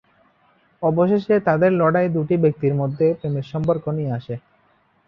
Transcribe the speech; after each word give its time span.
অবশেষে 0.83 1.35
তাদের 1.47 1.71
লড়াই 1.73 2.07
দুটি 2.09 2.35
ব্যক্তির 2.37 2.73
মধ্যে 2.75 3.05
প্রেমের 3.19 3.45
সম্পর্ক 3.51 3.83
নিয়ে 3.89 4.15
আসে। 4.19 4.35